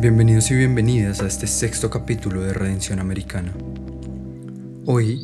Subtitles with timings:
[0.00, 3.52] Bienvenidos y bienvenidas a este sexto capítulo de Redención Americana.
[4.86, 5.20] Hoy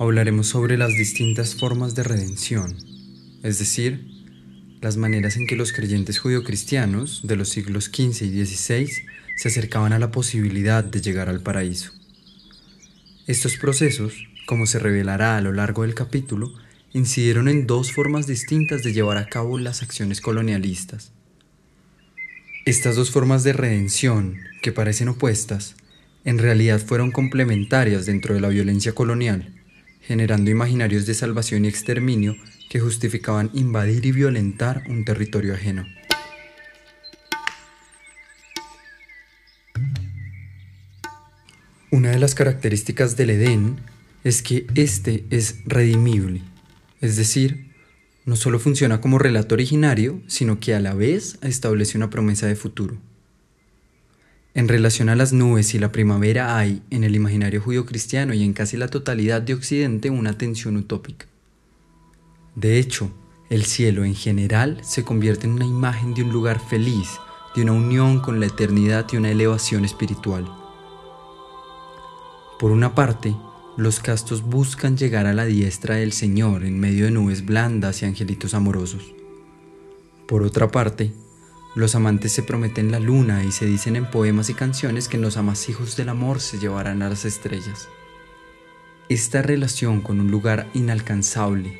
[0.00, 2.76] hablaremos sobre las distintas formas de redención,
[3.44, 4.08] es decir,
[4.80, 8.90] las maneras en que los creyentes judio-cristianos de los siglos XV y XVI
[9.36, 11.92] se acercaban a la posibilidad de llegar al paraíso.
[13.28, 14.14] Estos procesos,
[14.48, 16.52] como se revelará a lo largo del capítulo,
[16.92, 21.12] incidieron en dos formas distintas de llevar a cabo las acciones colonialistas
[22.68, 25.74] estas dos formas de redención, que parecen opuestas,
[26.26, 29.54] en realidad fueron complementarias dentro de la violencia colonial,
[30.02, 32.36] generando imaginarios de salvación y exterminio
[32.68, 35.86] que justificaban invadir y violentar un territorio ajeno.
[41.90, 43.76] Una de las características del Edén
[44.24, 46.42] es que éste es redimible,
[47.00, 47.67] es decir,
[48.28, 52.56] no solo funciona como relato originario, sino que a la vez establece una promesa de
[52.56, 52.98] futuro.
[54.52, 58.52] En relación a las nubes y la primavera hay, en el imaginario judío-cristiano y en
[58.52, 61.24] casi la totalidad de Occidente, una tensión utópica.
[62.54, 63.10] De hecho,
[63.48, 67.08] el cielo en general se convierte en una imagen de un lugar feliz,
[67.56, 70.46] de una unión con la eternidad y una elevación espiritual.
[72.58, 73.34] Por una parte,
[73.78, 78.06] los castos buscan llegar a la diestra del Señor en medio de nubes blandas y
[78.06, 79.14] angelitos amorosos.
[80.26, 81.12] Por otra parte,
[81.76, 85.36] los amantes se prometen la luna y se dicen en poemas y canciones que los
[85.36, 87.88] amasijos del amor se llevarán a las estrellas.
[89.08, 91.78] Esta relación con un lugar inalcanzable,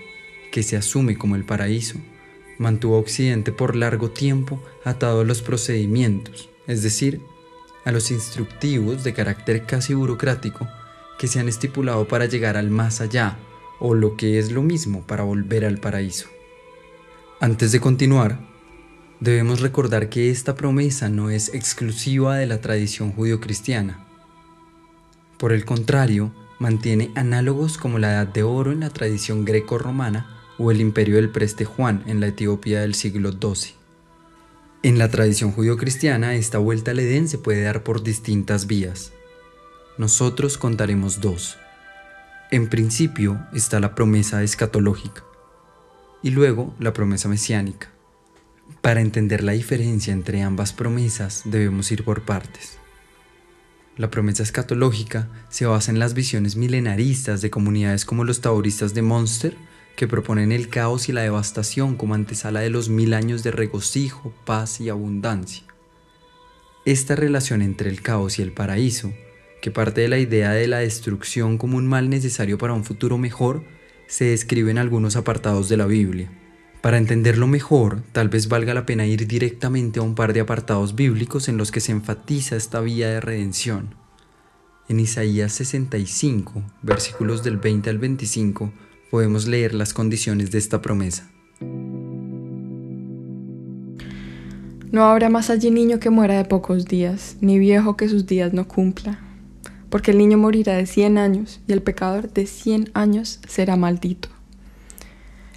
[0.53, 1.99] que se asume como el paraíso,
[2.59, 7.21] mantuvo a Occidente por largo tiempo atado a los procedimientos, es decir,
[7.85, 10.69] a los instructivos de carácter casi burocrático
[11.19, 13.37] que se han estipulado para llegar al más allá,
[13.81, 16.29] o lo que es lo mismo para volver al paraíso.
[17.41, 18.41] Antes de continuar,
[19.21, 24.07] debemos recordar que esta promesa no es exclusiva de la tradición judio-cristiana.
[25.39, 30.73] Por el contrario, mantiene análogos como la Edad de Oro en la tradición greco-romana o
[30.73, 33.75] el imperio del preste Juan en la Etiopía del siglo XII.
[34.83, 39.13] En la tradición judio-cristiana, esta vuelta al Edén se puede dar por distintas vías
[39.99, 41.59] nosotros contaremos dos.
[42.53, 45.25] En principio está la promesa escatológica
[46.23, 47.91] y luego la promesa mesiánica.
[48.81, 52.79] Para entender la diferencia entre ambas promesas debemos ir por partes.
[53.97, 59.03] La promesa escatológica se basa en las visiones milenaristas de comunidades como los taoristas de
[59.03, 59.57] Monster,
[59.97, 64.33] que proponen el caos y la devastación como antesala de los mil años de regocijo,
[64.45, 65.65] paz y abundancia.
[66.85, 69.13] Esta relación entre el caos y el paraíso
[69.61, 73.19] que parte de la idea de la destrucción como un mal necesario para un futuro
[73.19, 73.65] mejor,
[74.07, 76.31] se describe en algunos apartados de la Biblia.
[76.81, 80.95] Para entenderlo mejor, tal vez valga la pena ir directamente a un par de apartados
[80.95, 83.95] bíblicos en los que se enfatiza esta vía de redención.
[84.89, 88.73] En Isaías 65, versículos del 20 al 25,
[89.11, 91.29] podemos leer las condiciones de esta promesa.
[94.91, 98.55] No habrá más allí niño que muera de pocos días, ni viejo que sus días
[98.55, 99.28] no cumpla
[99.91, 104.29] porque el niño morirá de cien años y el pecador de cien años será maldito.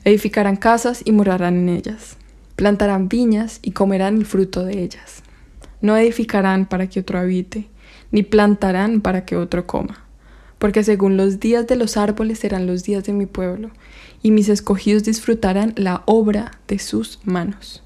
[0.04, 2.18] Edificarán casas y morarán en ellas,
[2.56, 5.24] plantarán viñas y comerán el fruto de ellas.
[5.82, 7.68] No edificarán para que otro habite,
[8.12, 10.06] ni plantarán para que otro coma,
[10.60, 13.72] porque según los días de los árboles serán los días de mi pueblo,
[14.24, 17.84] y mis escogidos disfrutarán la obra de sus manos.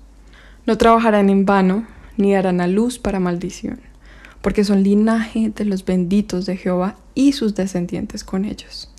[0.66, 3.95] No trabajarán en vano, ni darán a luz para maldición
[4.46, 8.92] porque son linaje de los benditos de Jehová y sus descendientes con ellos.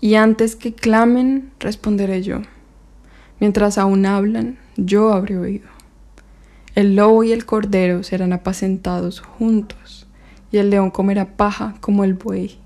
[0.00, 2.42] Y antes que clamen, responderé yo.
[3.40, 5.66] Mientras aún hablan, yo habré oído.
[6.76, 10.06] El lobo y el cordero serán apacentados juntos,
[10.52, 12.60] y el león comerá paja como el buey,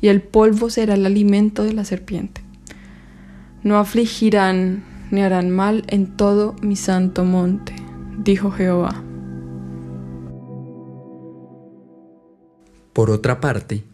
[0.00, 2.40] y el polvo será el alimento de la serpiente.
[3.64, 7.74] No afligirán ni harán mal en todo mi santo monte,
[8.16, 9.02] dijo Jehová.
[12.92, 13.84] Por otra parte,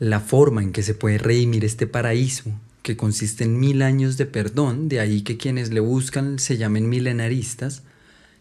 [0.00, 2.50] la forma en que se puede redimir este paraíso,
[2.82, 6.88] que consiste en mil años de perdón, de ahí que quienes le buscan se llamen
[6.88, 7.82] milenaristas,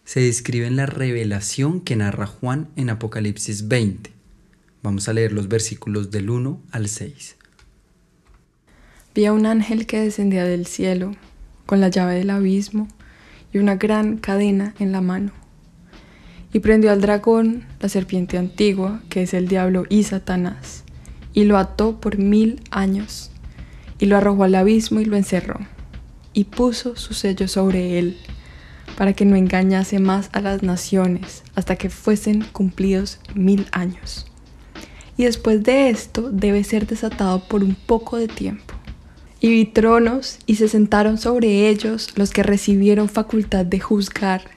[0.05, 4.11] se describe en la revelación que narra Juan en Apocalipsis 20.
[4.81, 7.35] Vamos a leer los versículos del 1 al 6.
[9.13, 11.15] Vi a un ángel que descendía del cielo,
[11.65, 12.87] con la llave del abismo
[13.53, 15.31] y una gran cadena en la mano
[16.53, 20.83] y prendió al dragón, la serpiente antigua, que es el diablo y Satanás,
[21.33, 23.31] y lo ató por mil años,
[23.99, 25.59] y lo arrojó al abismo y lo encerró,
[26.33, 28.17] y puso su sello sobre él,
[28.97, 34.25] para que no engañase más a las naciones hasta que fuesen cumplidos mil años.
[35.17, 38.73] Y después de esto debe ser desatado por un poco de tiempo.
[39.39, 44.56] Y vi tronos y se sentaron sobre ellos los que recibieron facultad de juzgar.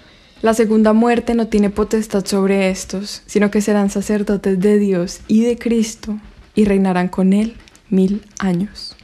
[0.41, 5.43] La segunda muerte no tiene potestad sobre estos, sino que serán sacerdotes de Dios y
[5.43, 6.19] de Cristo
[6.55, 7.57] y reinarán con él
[7.89, 8.95] mil años.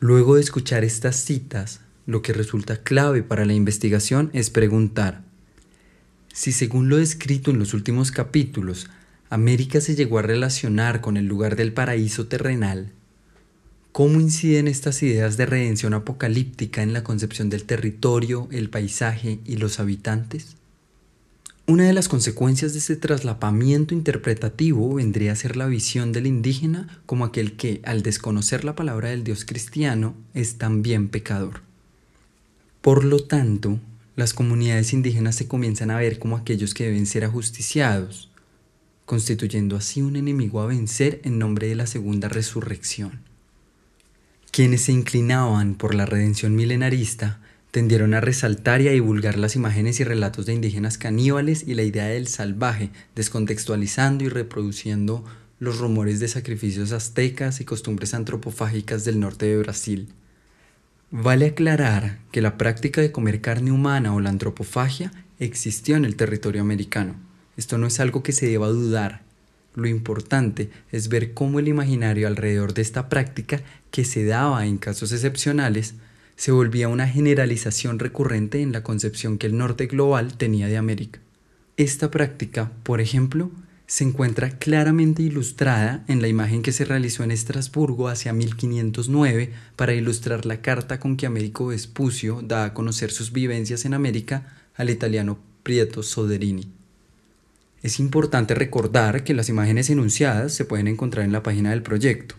[0.00, 5.22] Luego de escuchar estas citas, lo que resulta clave para la investigación es preguntar,
[6.32, 8.88] si según lo descrito en los últimos capítulos,
[9.28, 12.90] América se llegó a relacionar con el lugar del paraíso terrenal,
[13.94, 19.54] ¿cómo inciden estas ideas de redención apocalíptica en la concepción del territorio, el paisaje y
[19.54, 20.56] los habitantes?
[21.68, 27.00] Una de las consecuencias de ese traslapamiento interpretativo vendría a ser la visión del indígena
[27.06, 31.60] como aquel que, al desconocer la palabra del Dios cristiano, es también pecador.
[32.80, 33.78] Por lo tanto,
[34.16, 38.28] las comunidades indígenas se comienzan a ver como aquellos que deben ser ajusticiados,
[39.04, 43.33] constituyendo así un enemigo a vencer en nombre de la segunda resurrección.
[44.54, 47.40] Quienes se inclinaban por la redención milenarista
[47.72, 51.82] tendieron a resaltar y a divulgar las imágenes y relatos de indígenas caníbales y la
[51.82, 55.24] idea del salvaje, descontextualizando y reproduciendo
[55.58, 60.06] los rumores de sacrificios aztecas y costumbres antropofágicas del norte de Brasil.
[61.10, 65.10] Vale aclarar que la práctica de comer carne humana o la antropofagia
[65.40, 67.16] existió en el territorio americano.
[67.56, 69.23] Esto no es algo que se deba dudar.
[69.74, 73.60] Lo importante es ver cómo el imaginario alrededor de esta práctica,
[73.90, 75.94] que se daba en casos excepcionales,
[76.36, 81.20] se volvía una generalización recurrente en la concepción que el norte global tenía de América.
[81.76, 83.50] Esta práctica, por ejemplo,
[83.86, 89.94] se encuentra claramente ilustrada en la imagen que se realizó en Estrasburgo hacia 1509 para
[89.94, 94.90] ilustrar la carta con que Américo Vespucio da a conocer sus vivencias en América al
[94.90, 96.83] italiano Prieto Soderini.
[97.84, 102.34] Es importante recordar que las imágenes enunciadas se pueden encontrar en la página del proyecto.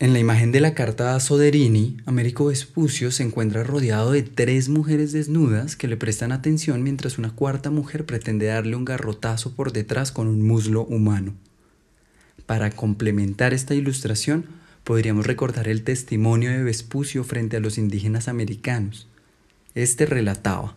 [0.00, 4.68] En la imagen de la carta a Soderini, Américo Vespucio se encuentra rodeado de tres
[4.68, 9.72] mujeres desnudas que le prestan atención mientras una cuarta mujer pretende darle un garrotazo por
[9.72, 11.34] detrás con un muslo humano.
[12.44, 14.46] Para complementar esta ilustración,
[14.82, 19.06] podríamos recordar el testimonio de Vespucio frente a los indígenas americanos.
[19.76, 20.74] Este relataba: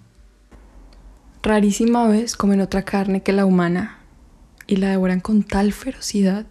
[1.48, 4.00] Rarísima vez comen otra carne que la humana
[4.68, 6.46] y la devoran con tal ferocidad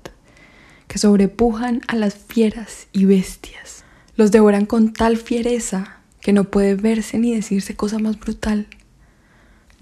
[0.88, 3.84] que sobrepujan a las fieras y bestias.
[4.14, 8.69] Los devoran con tal fiereza que no puede verse ni decirse cosa más brutal.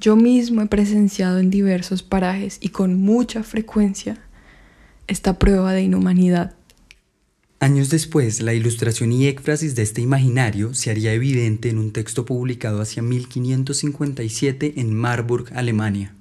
[0.01, 4.17] Yo mismo he presenciado en diversos parajes y con mucha frecuencia
[5.07, 6.57] esta prueba de inhumanidad.
[7.65, 12.27] Años después, la ilustración y éfrasis de este imaginario se haría evidente en un texto
[12.27, 16.15] publicado hacia 1557 en Marburg, Alemania.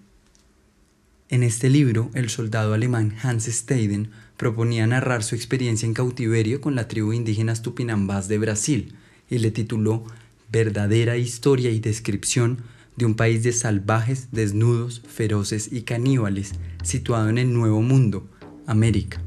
[1.28, 6.76] En este libro, el soldado alemán Hans Steiden proponía narrar su experiencia en cautiverio con
[6.76, 8.96] la tribu indígena Tupinambás de Brasil
[9.30, 10.06] y le tituló
[10.50, 12.60] Verdadera historia y descripción
[12.96, 16.54] de un país de salvajes, desnudos, feroces y caníbales
[16.84, 18.30] situado en el Nuevo Mundo,
[18.66, 19.22] América.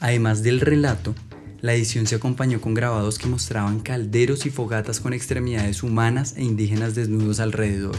[0.00, 1.14] Además del relato,
[1.60, 6.42] la edición se acompañó con grabados que mostraban calderos y fogatas con extremidades humanas e
[6.42, 7.96] indígenas desnudos alrededor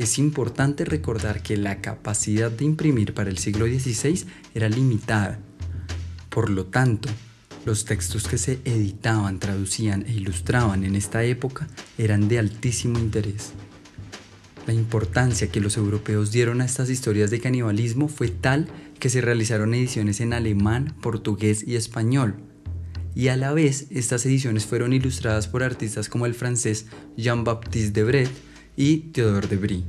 [0.00, 5.38] es importante recordar que la capacidad de imprimir para el siglo XVI era limitada.
[6.30, 7.10] Por lo tanto,
[7.66, 11.68] los textos que se editaban, traducían e ilustraban en esta época
[11.98, 13.52] eran de altísimo interés.
[14.66, 18.68] La importancia que los europeos dieron a estas historias de canibalismo fue tal
[19.00, 22.36] que se realizaron ediciones en alemán, portugués y español.
[23.14, 28.30] Y a la vez, estas ediciones fueron ilustradas por artistas como el francés Jean-Baptiste Debret
[28.76, 29.84] y Theodore de Brie.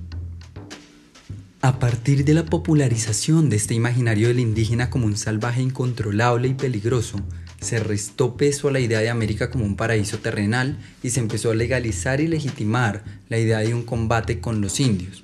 [1.61, 6.53] A partir de la popularización de este imaginario del indígena como un salvaje incontrolable y
[6.55, 7.19] peligroso,
[7.59, 11.51] se restó peso a la idea de América como un paraíso terrenal y se empezó
[11.51, 15.23] a legalizar y legitimar la idea de un combate con los indios,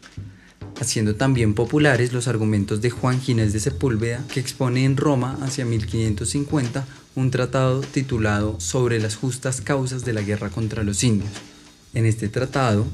[0.79, 5.65] haciendo también populares los argumentos de Juan Ginés de Sepúlveda que expone en Roma hacia
[5.65, 11.31] 1550 un tratado titulado Sobre las justas causas de la guerra contra los indios.
[11.93, 12.85] En este tratado,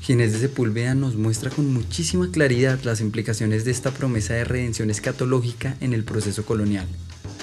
[0.00, 4.90] Ginés de Sepúlveda nos muestra con muchísima claridad las implicaciones de esta promesa de redención
[4.90, 6.86] escatológica en el proceso colonial.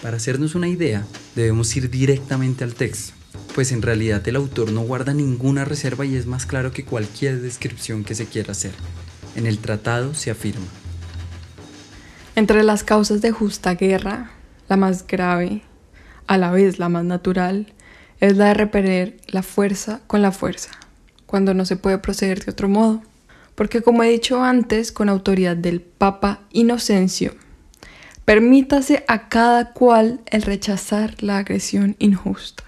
[0.01, 3.13] Para hacernos una idea, debemos ir directamente al texto,
[3.55, 7.41] pues en realidad el autor no guarda ninguna reserva y es más claro que cualquier
[7.41, 8.73] descripción que se quiera hacer.
[9.37, 10.65] En el tratado se afirma.
[12.35, 14.31] Entre las causas de justa guerra,
[14.67, 15.61] la más grave,
[16.27, 17.73] a la vez la más natural,
[18.19, 20.71] es la de repeler la fuerza con la fuerza,
[21.25, 23.01] cuando no se puede proceder de otro modo.
[23.55, 27.33] Porque como he dicho antes, con autoridad del Papa Inocencio,
[28.27, 32.65] Permítase a cada cual el rechazar la agresión injusta.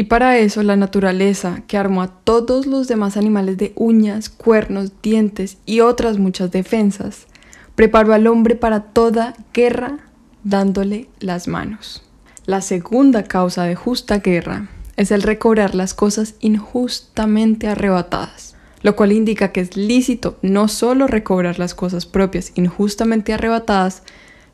[0.00, 4.92] Y para eso la naturaleza, que armó a todos los demás animales de uñas, cuernos,
[5.02, 7.26] dientes y otras muchas defensas,
[7.74, 9.98] preparó al hombre para toda guerra
[10.42, 12.02] dándole las manos.
[12.46, 19.12] La segunda causa de justa guerra es el recobrar las cosas injustamente arrebatadas lo cual
[19.12, 24.04] indica que es lícito no solo recobrar las cosas propias injustamente arrebatadas,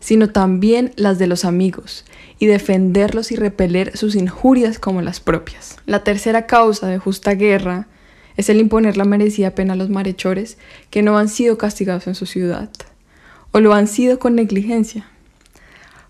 [0.00, 2.04] sino también las de los amigos,
[2.38, 5.76] y defenderlos y repeler sus injurias como las propias.
[5.86, 7.88] La tercera causa de justa guerra
[8.36, 10.58] es el imponer la merecida pena a los malhechores
[10.90, 12.70] que no han sido castigados en su ciudad,
[13.52, 15.06] o lo han sido con negligencia,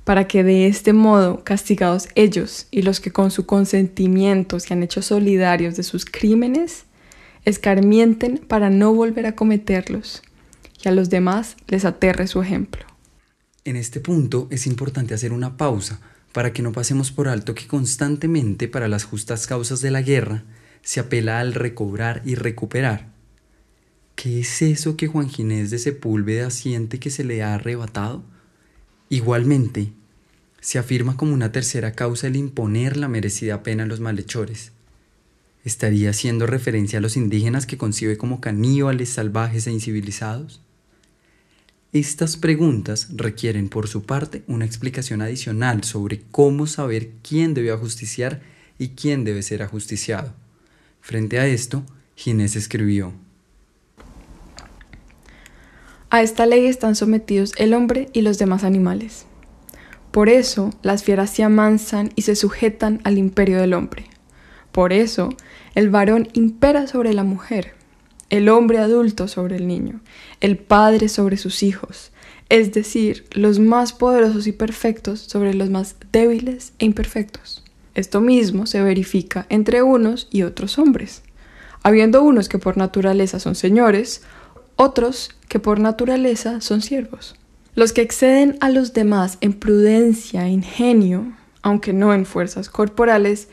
[0.04, 4.82] para que de este modo, castigados ellos y los que con su consentimiento se han
[4.82, 6.84] hecho solidarios de sus crímenes,
[7.44, 10.22] escarmienten para no volver a cometerlos
[10.84, 12.84] y a los demás les aterre su ejemplo.
[13.66, 16.00] En este punto es importante hacer una pausa
[16.32, 20.44] para que no pasemos por alto que constantemente para las justas causas de la guerra
[20.82, 23.12] se apela al recobrar y recuperar.
[24.14, 28.22] ¿Qué es eso que Juan Ginés de Sepúlveda siente que se le ha arrebatado?
[29.08, 29.92] Igualmente,
[30.60, 34.70] se afirma como una tercera causa el imponer la merecida pena a los malhechores,
[35.66, 40.60] ¿Estaría haciendo referencia a los indígenas que concibe como caníbales salvajes e incivilizados?
[41.98, 48.42] Estas preguntas requieren por su parte una explicación adicional sobre cómo saber quién debe ajusticiar
[48.78, 50.34] y quién debe ser ajusticiado.
[51.00, 51.84] Frente a esto,
[52.14, 53.14] Ginés escribió,
[56.10, 59.24] A esta ley están sometidos el hombre y los demás animales.
[60.10, 64.04] Por eso las fieras se amansan y se sujetan al imperio del hombre.
[64.70, 65.30] Por eso
[65.74, 67.75] el varón impera sobre la mujer,
[68.30, 70.00] el hombre adulto sobre el niño,
[70.40, 72.10] el padre sobre sus hijos,
[72.48, 77.62] es decir, los más poderosos y perfectos sobre los más débiles e imperfectos.
[77.94, 81.22] Esto mismo se verifica entre unos y otros hombres,
[81.82, 84.22] habiendo unos que por naturaleza son señores,
[84.76, 87.36] otros que por naturaleza son siervos.
[87.74, 93.48] Los que exceden a los demás en prudencia e ingenio, aunque no en fuerzas corporales,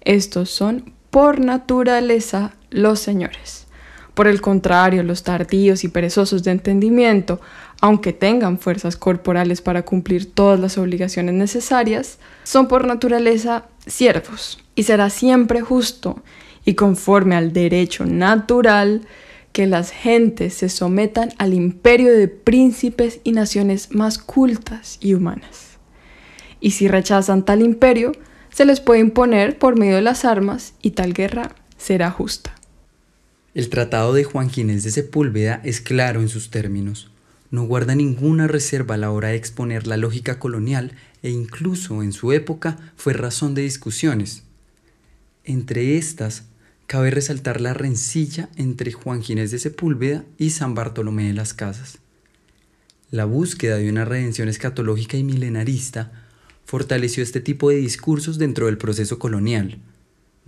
[0.00, 3.66] estos son por naturaleza los señores.
[4.14, 7.40] Por el contrario, los tardíos y perezosos de entendimiento,
[7.80, 14.82] aunque tengan fuerzas corporales para cumplir todas las obligaciones necesarias, son por naturaleza siervos, y
[14.82, 16.22] será siempre justo
[16.64, 19.02] y conforme al derecho natural
[19.52, 25.78] que las gentes se sometan al imperio de príncipes y naciones más cultas y humanas.
[26.60, 28.12] Y si rechazan tal imperio,
[28.50, 32.54] se les puede imponer por medio de las armas y tal guerra será justa.
[33.60, 37.10] El tratado de Juan Ginés de Sepúlveda es claro en sus términos.
[37.50, 42.14] No guarda ninguna reserva a la hora de exponer la lógica colonial e incluso en
[42.14, 44.44] su época fue razón de discusiones.
[45.44, 46.44] Entre estas,
[46.86, 51.98] cabe resaltar la rencilla entre Juan Ginés de Sepúlveda y San Bartolomé de las Casas.
[53.10, 56.12] La búsqueda de una redención escatológica y milenarista
[56.64, 59.82] fortaleció este tipo de discursos dentro del proceso colonial,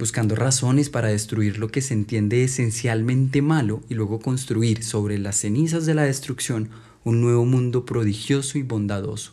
[0.02, 5.36] buscando razones para destruir lo que se entiende esencialmente malo y luego construir sobre las
[5.36, 6.70] cenizas de la destrucción
[7.04, 9.32] un nuevo mundo prodigioso y bondadoso.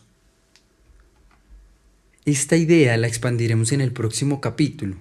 [2.24, 4.94] Esta idea la expandiremos en el próximo capítulo.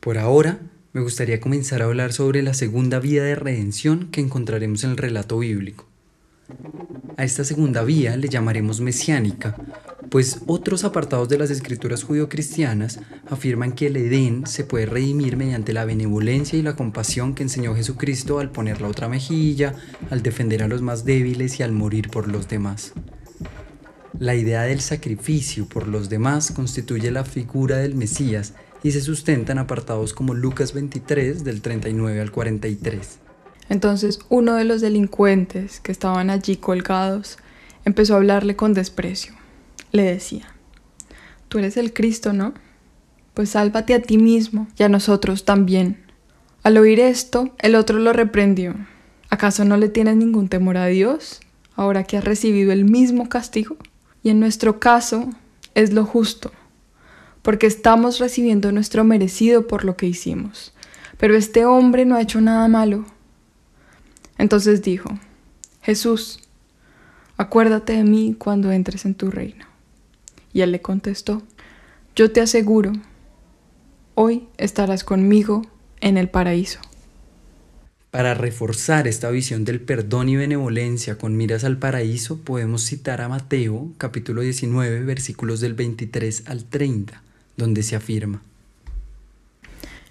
[0.00, 0.62] Por ahora,
[0.94, 4.96] me gustaría comenzar a hablar sobre la segunda vía de redención que encontraremos en el
[4.96, 5.91] relato bíblico.
[7.16, 9.56] A esta segunda vía le llamaremos mesiánica,
[10.12, 15.72] pues otros apartados de las escrituras judio-cristianas afirman que el Edén se puede redimir mediante
[15.72, 19.74] la benevolencia y la compasión que enseñó Jesucristo al poner la otra mejilla,
[20.10, 22.92] al defender a los más débiles y al morir por los demás.
[24.18, 29.52] La idea del sacrificio por los demás constituye la figura del Mesías y se sustenta
[29.52, 33.21] en apartados como Lucas 23 del 39 al 43.
[33.72, 37.38] Entonces uno de los delincuentes que estaban allí colgados
[37.86, 39.32] empezó a hablarle con desprecio.
[39.92, 40.46] Le decía,
[41.48, 42.52] tú eres el Cristo, ¿no?
[43.32, 46.04] Pues sálvate a ti mismo y a nosotros también.
[46.62, 48.74] Al oír esto, el otro lo reprendió.
[49.30, 51.40] ¿Acaso no le tienes ningún temor a Dios,
[51.74, 53.78] ahora que has recibido el mismo castigo?
[54.22, 55.30] Y en nuestro caso
[55.74, 56.52] es lo justo,
[57.40, 60.74] porque estamos recibiendo nuestro merecido por lo que hicimos.
[61.16, 63.06] Pero este hombre no ha hecho nada malo.
[64.38, 65.10] Entonces dijo,
[65.82, 66.40] Jesús,
[67.36, 69.66] acuérdate de mí cuando entres en tu reino.
[70.52, 71.42] Y él le contestó,
[72.14, 72.92] yo te aseguro,
[74.14, 75.62] hoy estarás conmigo
[76.00, 76.80] en el paraíso.
[78.10, 83.28] Para reforzar esta visión del perdón y benevolencia con miras al paraíso, podemos citar a
[83.30, 87.22] Mateo capítulo 19 versículos del 23 al 30,
[87.56, 88.42] donde se afirma.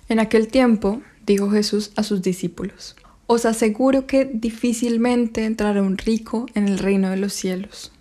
[0.09, 2.95] En aquel tiempo dijo Jesús a sus discípulos,
[3.33, 7.93] Os aseguro que difícilmente entrará un rico en el reino de los cielos.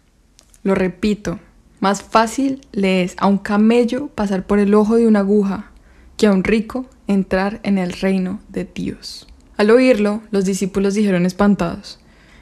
[0.65, 1.39] Lo repito,
[1.79, 5.71] más fácil le es a un camello pasar por el ojo de una aguja
[6.17, 9.29] que a un rico entrar en el reino de Dios.
[9.57, 12.01] Al oírlo, los discípulos dijeron espantados,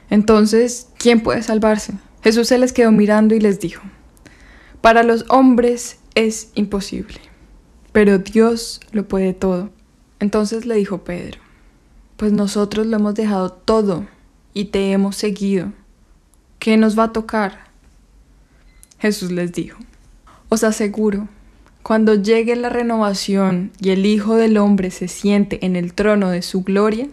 [0.09, 1.93] Entonces, ¿quién puede salvarse?
[2.23, 3.83] Jesús se les quedó mirando y les dijo,
[4.81, 7.19] Para los hombres es imposible,
[7.91, 9.69] pero Dios lo puede todo.
[10.19, 11.39] Entonces le dijo Pedro,
[12.19, 14.05] Pues nosotros lo hemos dejado todo
[14.53, 15.71] y te hemos seguido.
[16.59, 17.69] ¿Qué nos va a tocar?
[18.97, 19.79] Jesús les dijo,
[20.49, 21.29] Os aseguro
[21.81, 26.41] cuando llegue la renovación y el Hijo del Hombre se siente en el trono de
[26.41, 27.07] su gloria,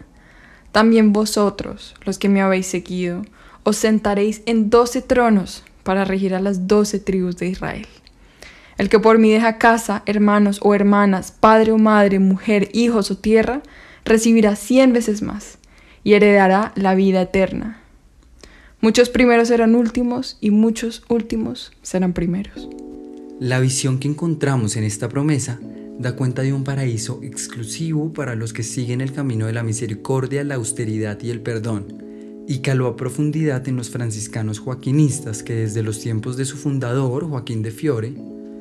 [0.73, 3.21] también vosotros, los que me habéis seguido,
[3.63, 7.87] os sentaréis en doce tronos para regir a las doce tribus de Israel.
[8.77, 13.17] El que por mí deja casa, hermanos o hermanas, padre o madre, mujer, hijos o
[13.17, 13.61] tierra,
[14.07, 15.57] recibirá cien veces más
[16.03, 17.81] y heredará la vida eterna.
[18.81, 22.69] Muchos primeros serán últimos y muchos últimos serán primeros.
[23.39, 25.59] La visión que encontramos en esta promesa
[25.99, 30.43] da cuenta de un paraíso exclusivo para los que siguen el camino de la misericordia,
[30.43, 32.03] la austeridad y el perdón,
[32.47, 37.27] y caló a profundidad en los franciscanos joaquinistas que desde los tiempos de su fundador,
[37.27, 38.13] Joaquín de Fiore,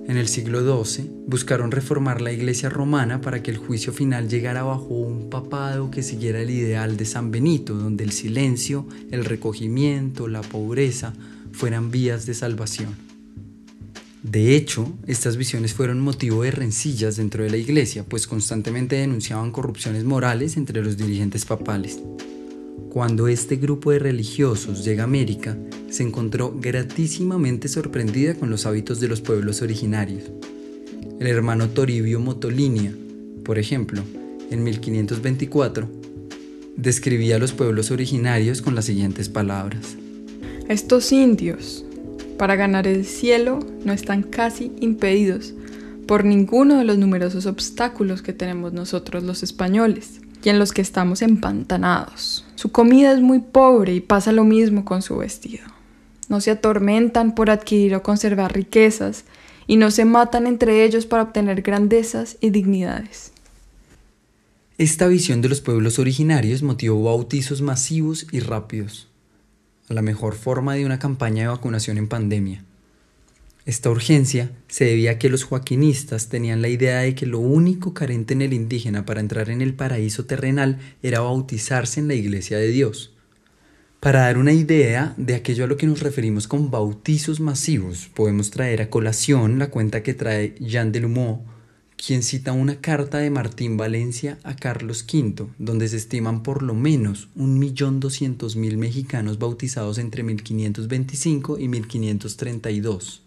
[0.09, 4.63] en el siglo XII, buscaron reformar la iglesia romana para que el juicio final llegara
[4.63, 10.29] bajo un papado que siguiera el ideal de San Benito, donde el silencio, el recogimiento,
[10.29, 11.13] la pobreza
[11.53, 12.95] fueran vías de salvación.
[14.23, 19.53] De hecho, estas visiones fueron motivo de rencillas dentro de la iglesia, pues constantemente denunciaban
[19.53, 22.01] corrupciones morales entre los dirigentes papales.
[22.97, 25.55] Cuando este grupo de religiosos llega a América,
[25.91, 30.23] se encontró gratísimamente sorprendida con los hábitos de los pueblos originarios.
[31.21, 32.95] El hermano Toribio Motolinia,
[33.45, 34.01] por ejemplo,
[34.51, 35.91] en 1524,
[36.79, 39.95] describía a los pueblos originarios con las siguientes palabras.
[40.67, 41.85] Estos indios,
[42.39, 45.53] para ganar el cielo no están casi impedidos
[46.07, 50.81] por ninguno de los numerosos obstáculos que tenemos nosotros los españoles y en los que
[50.81, 52.46] estamos empantanados.
[52.57, 55.65] Su comida es muy pobre y pasa lo mismo con su vestido.
[56.29, 59.25] No se atormentan por adquirir o conservar riquezas
[59.67, 63.33] y no se matan entre ellos para obtener grandezas y dignidades.
[64.79, 69.09] Esta visión de los pueblos originarios motivó bautizos masivos y rápidos
[69.89, 72.65] a la mejor forma de una campaña de vacunación en pandemia.
[73.67, 77.95] Esta urgencia se debía a que los joaquinistas tenían la idea de que lo único
[77.95, 82.59] carente en el indígena para entrar en el paraíso terrenal era bautizarse en la iglesia
[82.59, 83.13] de Dios.
[83.99, 88.51] Para dar una idea de aquello a lo que nos referimos con bautizos masivos, podemos
[88.51, 91.43] traer a colación la cuenta que trae Jean Delumeau
[91.97, 96.75] quien cita una carta de Martín Valencia a Carlos V, donde se estiman por lo
[96.75, 103.26] menos 1.200.000 mexicanos bautizados entre 1525 y 1532.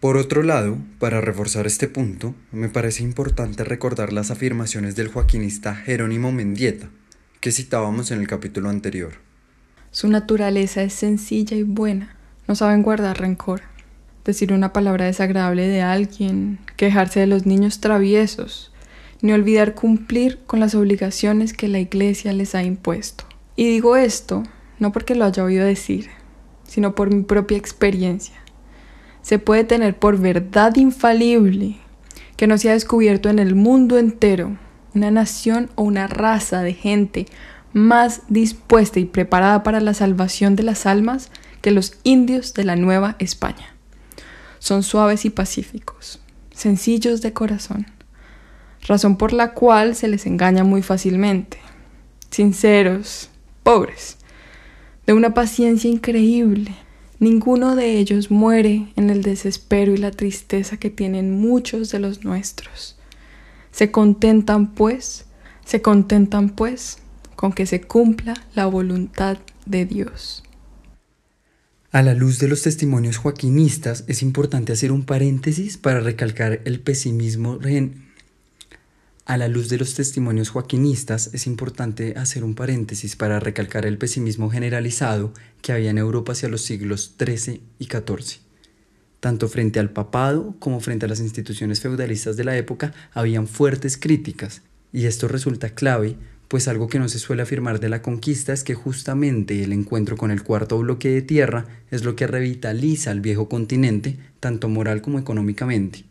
[0.00, 5.74] Por otro lado, para reforzar este punto, me parece importante recordar las afirmaciones del joaquinista
[5.74, 6.88] Jerónimo Mendieta,
[7.40, 9.14] que citábamos en el capítulo anterior.
[9.90, 13.62] Su naturaleza es sencilla y buena, no saben guardar rencor
[14.28, 18.70] decir una palabra desagradable de alguien, quejarse de los niños traviesos,
[19.22, 23.24] ni olvidar cumplir con las obligaciones que la Iglesia les ha impuesto.
[23.56, 24.42] Y digo esto
[24.78, 26.10] no porque lo haya oído decir,
[26.64, 28.36] sino por mi propia experiencia.
[29.22, 31.76] Se puede tener por verdad infalible
[32.36, 34.56] que no se ha descubierto en el mundo entero
[34.94, 37.26] una nación o una raza de gente
[37.72, 42.76] más dispuesta y preparada para la salvación de las almas que los indios de la
[42.76, 43.74] Nueva España.
[44.58, 46.20] Son suaves y pacíficos,
[46.52, 47.86] sencillos de corazón,
[48.86, 51.58] razón por la cual se les engaña muy fácilmente.
[52.30, 53.30] Sinceros,
[53.62, 54.18] pobres,
[55.06, 56.74] de una paciencia increíble,
[57.20, 62.24] Ninguno de ellos muere en el desespero y la tristeza que tienen muchos de los
[62.24, 62.96] nuestros.
[63.72, 65.26] Se contentan, pues,
[65.64, 66.98] se contentan, pues,
[67.34, 70.44] con que se cumpla la voluntad de Dios.
[71.90, 76.80] A la luz de los testimonios joaquinistas, es importante hacer un paréntesis para recalcar el
[76.80, 77.58] pesimismo.
[79.28, 83.98] A la luz de los testimonios joaquinistas, es importante hacer un paréntesis para recalcar el
[83.98, 88.40] pesimismo generalizado que había en Europa hacia los siglos XIII y XIV.
[89.20, 93.98] Tanto frente al papado como frente a las instituciones feudalistas de la época habían fuertes
[93.98, 94.62] críticas,
[94.94, 96.16] y esto resulta clave
[96.48, 100.16] pues algo que no se suele afirmar de la conquista es que justamente el encuentro
[100.16, 105.02] con el cuarto bloque de tierra es lo que revitaliza al viejo continente, tanto moral
[105.02, 106.07] como económicamente.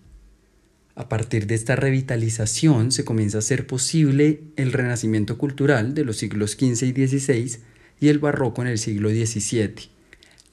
[0.97, 6.17] A partir de esta revitalización se comienza a hacer posible el renacimiento cultural de los
[6.17, 7.59] siglos XV y XVI
[7.99, 9.91] y el barroco en el siglo XVII.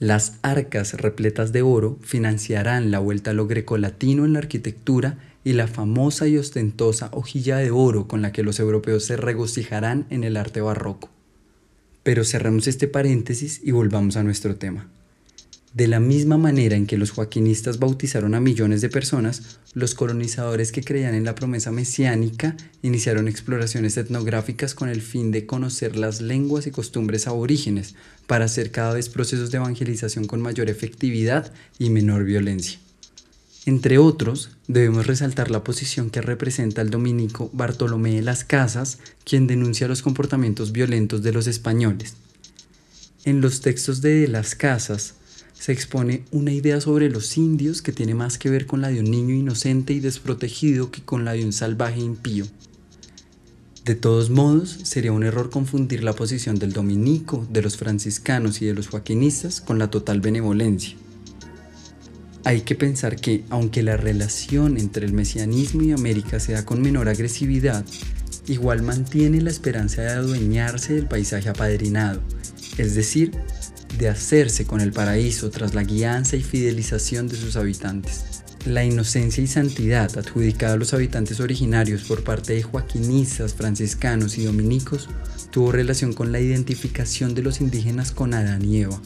[0.00, 5.54] Las arcas repletas de oro financiarán la vuelta a lo grecolatino en la arquitectura y
[5.54, 10.24] la famosa y ostentosa hojilla de oro con la que los europeos se regocijarán en
[10.24, 11.08] el arte barroco.
[12.02, 14.90] Pero cerramos este paréntesis y volvamos a nuestro tema.
[15.74, 20.70] De la misma manera en que los joaquinistas bautizaron a millones de personas, los colonizadores
[20.70, 26.20] que creían en la promesa mesiánica iniciaron exploraciones etnográficas con el fin de conocer las
[26.20, 27.96] lenguas y costumbres aborígenes
[28.28, 32.78] para hacer cada vez procesos de evangelización con mayor efectividad y menor violencia.
[33.66, 39.48] Entre otros, debemos resaltar la posición que representa el dominico Bartolomé de las Casas, quien
[39.48, 42.14] denuncia los comportamientos violentos de los españoles.
[43.24, 45.14] En los textos de las Casas
[45.58, 49.00] se expone una idea sobre los indios que tiene más que ver con la de
[49.00, 52.46] un niño inocente y desprotegido que con la de un salvaje impío.
[53.84, 58.66] De todos modos, sería un error confundir la posición del dominico, de los franciscanos y
[58.66, 60.96] de los joaquinistas con la total benevolencia.
[62.44, 67.08] Hay que pensar que, aunque la relación entre el mesianismo y América sea con menor
[67.08, 67.84] agresividad,
[68.46, 72.20] igual mantiene la esperanza de adueñarse del paisaje apadrinado,
[72.76, 73.32] es decir,
[73.98, 78.24] de hacerse con el paraíso tras la guianza y fidelización de sus habitantes.
[78.66, 84.44] La inocencia y santidad adjudicada a los habitantes originarios por parte de joaquinistas, franciscanos y
[84.44, 85.08] dominicos
[85.50, 89.00] tuvo relación con la identificación de los indígenas con Adán y Eva,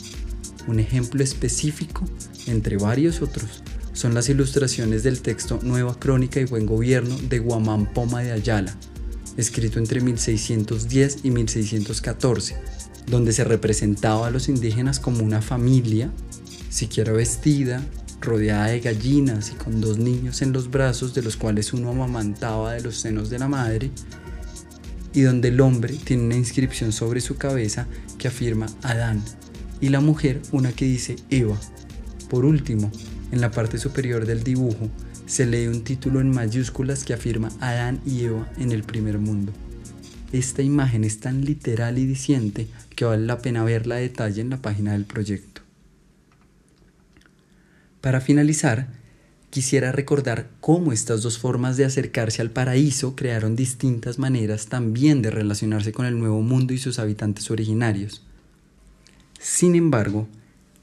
[0.69, 2.05] un ejemplo específico,
[2.47, 3.63] entre varios otros,
[3.99, 8.77] son las ilustraciones del texto Nueva Crónica y Buen Gobierno de Guamán Poma de Ayala,
[9.37, 12.57] escrito entre 1610 y 1614,
[13.11, 16.11] donde se representaba a los indígenas como una familia,
[16.71, 17.83] siquiera vestida,
[18.21, 22.73] rodeada de gallinas y con dos niños en los brazos de los cuales uno amamantaba
[22.73, 23.91] de los senos de la madre,
[25.15, 27.87] y donde el hombre tiene una inscripción sobre su cabeza
[28.19, 29.23] que afirma Adán,
[29.81, 31.59] y la mujer una que dice Eva.
[32.29, 32.91] Por último,
[33.33, 34.89] en la parte superior del dibujo
[35.27, 39.53] se lee un título en mayúsculas que afirma Adán y Eva en el primer mundo.
[40.33, 44.51] Esta imagen es tan literal y diciente que vale la pena verla a detalle en
[44.51, 45.63] la página del proyecto.
[48.03, 48.89] Para finalizar,
[49.51, 55.31] quisiera recordar cómo estas dos formas de acercarse al paraíso crearon distintas maneras también de
[55.31, 58.23] relacionarse con el nuevo mundo y sus habitantes originarios.
[59.41, 60.29] Sin embargo,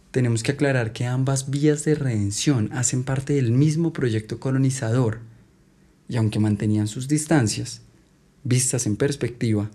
[0.09, 5.19] tenemos que aclarar que ambas vías de redención hacen parte del mismo proyecto colonizador,
[6.09, 7.81] y aunque mantenían sus distancias,
[8.45, 9.69] vistas en perspectiva,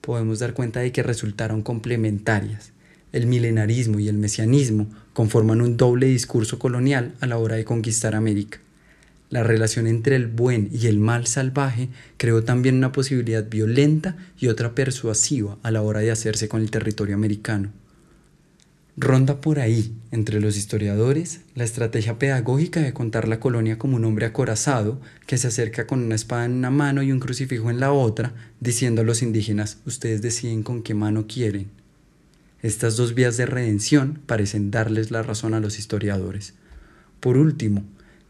[0.00, 2.72] podemos dar cuenta de que resultaron complementarias.
[3.12, 8.14] El milenarismo y el mesianismo conforman un doble discurso colonial a la hora de conquistar
[8.14, 8.60] América.
[9.30, 14.48] La relación entre el buen y el mal salvaje creó también una posibilidad violenta y
[14.48, 17.72] otra persuasiva a la hora de hacerse con el territorio americano.
[18.96, 24.04] Ronda por ahí, entre los historiadores, la estrategia pedagógica de contar la colonia como un
[24.04, 27.80] hombre acorazado que se acerca con una espada en una mano y un crucifijo en
[27.80, 31.68] la otra, diciendo a los indígenas, ustedes deciden con qué mano quieren.
[32.62, 36.54] Estas dos vías de redención parecen darles la razón a los historiadores.
[37.20, 37.84] Por último,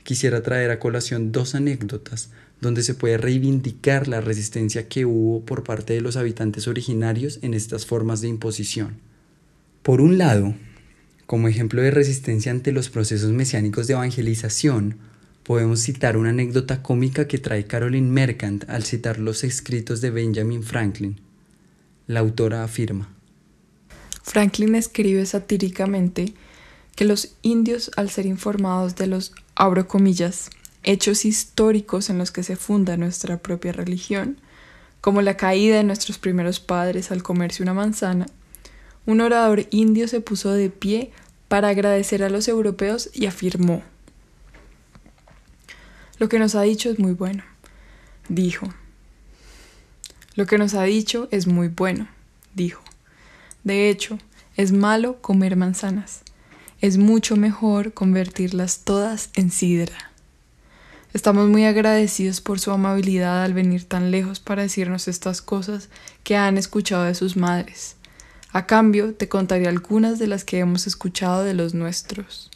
[0.05, 5.65] quisiera traer a colación dos anécdotas donde se puede reivindicar la resistencia que hubo por
[5.65, 9.10] parte de los habitantes originarios en estas formas de imposición.
[9.91, 10.55] Por un lado,
[11.27, 14.99] como ejemplo de resistencia ante los procesos mesiánicos de evangelización,
[15.43, 20.63] podemos citar una anécdota cómica que trae Caroline Mercant al citar los escritos de Benjamin
[20.63, 21.21] Franklin.
[22.07, 23.13] La autora afirma.
[24.23, 26.35] Franklin escribe satíricamente
[26.95, 30.51] que los indios, al ser informados de los, abro comillas,
[30.85, 34.37] hechos históricos en los que se funda nuestra propia religión,
[35.01, 38.27] como la caída de nuestros primeros padres al comerse una manzana,
[39.07, 41.11] un orador indio se puso de pie
[41.49, 43.83] para agradecer a los europeos y afirmó,
[46.19, 47.43] Lo que nos ha dicho es muy bueno,
[48.29, 48.69] dijo.
[50.35, 52.09] Lo que nos ha dicho es muy bueno,
[52.55, 52.83] dijo.
[53.65, 54.19] De hecho,
[54.57, 56.23] es malo comer manzanas.
[56.81, 60.11] Es mucho mejor convertirlas todas en sidra.
[61.13, 65.89] Estamos muy agradecidos por su amabilidad al venir tan lejos para decirnos estas cosas
[66.23, 67.97] que han escuchado de sus madres.
[68.53, 72.51] A cambio, te contaré algunas de las que hemos escuchado de los nuestros.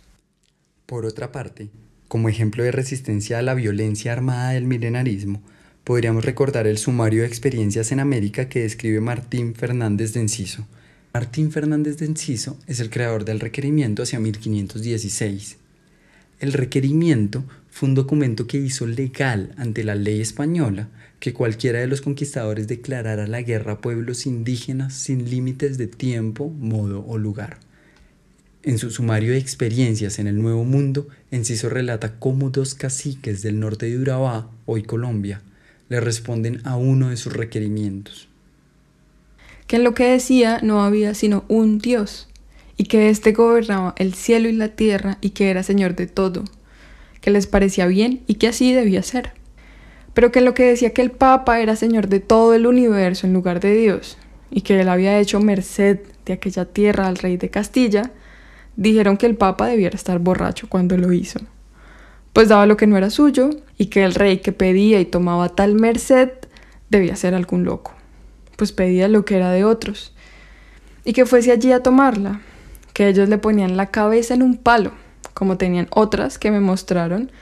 [0.86, 1.68] Por otra parte,
[2.08, 5.40] como ejemplo de resistencia a la violencia armada del milenarismo,
[5.84, 10.66] podríamos recordar el sumario de experiencias en América que describe Martín Fernández de Enciso.
[11.12, 15.58] Martín Fernández de Enciso es el creador del requerimiento hacia 1516.
[16.40, 20.88] El requerimiento fue un documento que hizo legal ante la ley española
[21.24, 26.50] que cualquiera de los conquistadores declarara la guerra a pueblos indígenas sin límites de tiempo,
[26.50, 27.60] modo o lugar.
[28.62, 33.58] En su sumario de experiencias en el Nuevo Mundo, Enciso relata cómo dos caciques del
[33.58, 35.40] norte de Urabá, hoy Colombia,
[35.88, 38.28] le responden a uno de sus requerimientos.
[39.66, 42.28] Que en lo que decía no había sino un Dios,
[42.76, 46.44] y que éste gobernaba el cielo y la tierra y que era Señor de todo
[47.22, 49.32] que les parecía bien y que así debía ser.
[50.14, 53.32] Pero que lo que decía que el Papa era señor de todo el universo en
[53.32, 54.16] lugar de Dios,
[54.50, 58.12] y que él había hecho merced de aquella tierra al rey de Castilla,
[58.76, 61.40] dijeron que el Papa debiera estar borracho cuando lo hizo,
[62.32, 65.48] pues daba lo que no era suyo, y que el rey que pedía y tomaba
[65.48, 66.30] tal merced
[66.90, 67.92] debía ser algún loco,
[68.56, 70.14] pues pedía lo que era de otros,
[71.04, 72.40] y que fuese allí a tomarla,
[72.92, 74.92] que ellos le ponían la cabeza en un palo,
[75.34, 77.32] como tenían otras que me mostraron,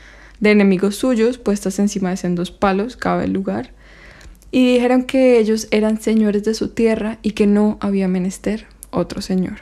[0.43, 3.71] de enemigos suyos puestas encima de sendos palos, cabe el lugar,
[4.51, 9.23] y dijeron que ellos eran señores de su tierra y que no había menester otro
[9.23, 9.59] señor.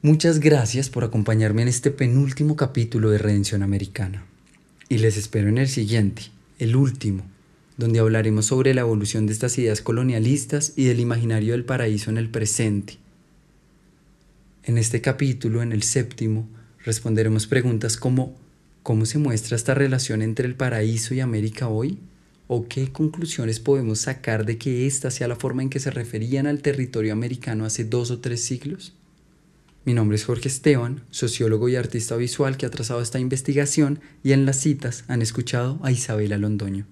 [0.00, 4.24] Muchas gracias por acompañarme en este penúltimo capítulo de Redención Americana.
[4.88, 6.22] Y les espero en el siguiente,
[6.58, 7.22] el último,
[7.76, 12.16] donde hablaremos sobre la evolución de estas ideas colonialistas y del imaginario del paraíso en
[12.16, 12.96] el presente.
[14.62, 16.48] En este capítulo, en el séptimo,
[16.82, 18.42] responderemos preguntas como
[18.84, 21.98] ¿cómo se muestra esta relación entre el paraíso y América hoy?
[22.46, 26.46] ¿O qué conclusiones podemos sacar de que esta sea la forma en que se referían
[26.46, 28.92] al territorio americano hace dos o tres siglos?
[29.86, 34.32] Mi nombre es Jorge Esteban, sociólogo y artista visual que ha trazado esta investigación y
[34.32, 36.86] en las citas han escuchado a Isabela Londoño.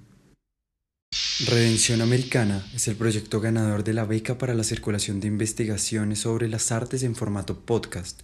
[1.47, 6.49] Redención Americana es el proyecto ganador de la beca para la circulación de investigaciones sobre
[6.49, 8.23] las artes en formato podcast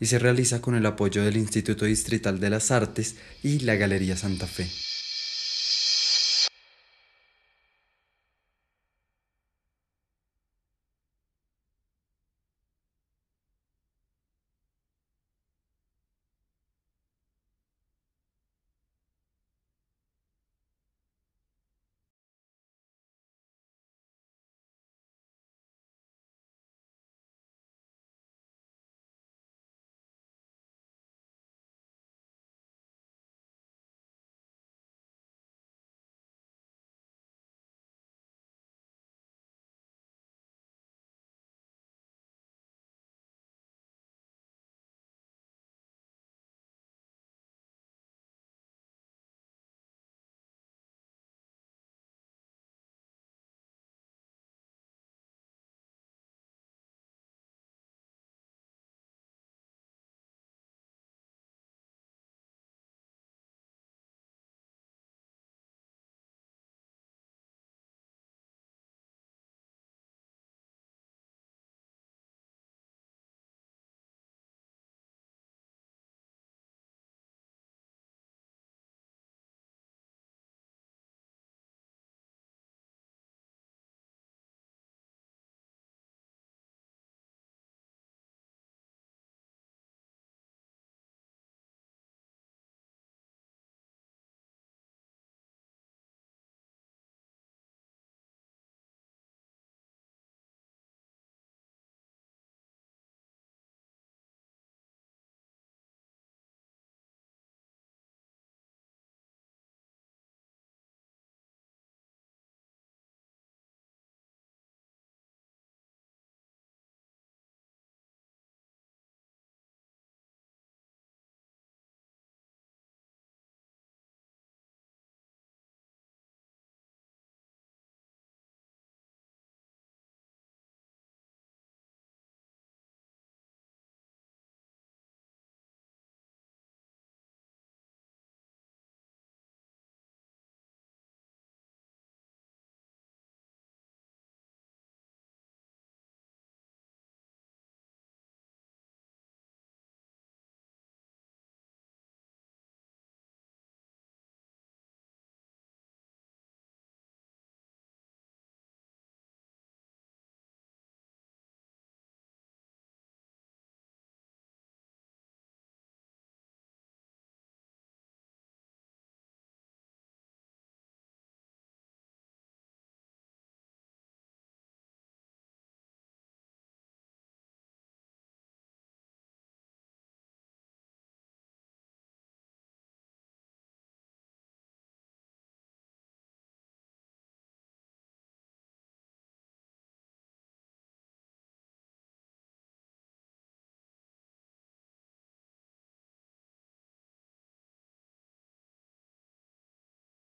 [0.00, 4.16] y se realiza con el apoyo del Instituto Distrital de las Artes y la Galería
[4.16, 4.68] Santa Fe.